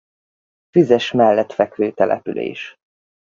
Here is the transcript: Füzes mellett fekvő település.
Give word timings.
Füzes 0.69 1.11
mellett 1.11 1.53
fekvő 1.53 1.91
település. 1.91 2.75